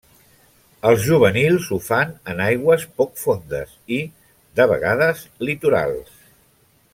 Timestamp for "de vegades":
4.61-5.23